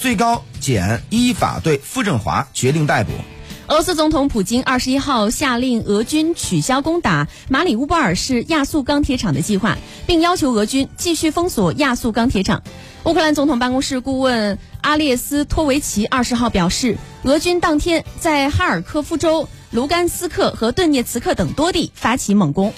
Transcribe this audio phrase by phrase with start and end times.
[0.00, 3.12] 最高检依法对傅政华决定逮捕。
[3.68, 9.76] 俄罗斯总统普京二十一号下令俄军取消攻打马里乌波尔市亚速钢铁厂的计划
[10.06, 12.62] 并要求俄军继续封锁亚速钢铁厂。
[13.04, 22.72] 乌克兰总统办公室顾问阿列斯托维奇二十号表示俄军当天在哈尔科夫州卢甘斯克和顿涅茨克等多地发起猛攻。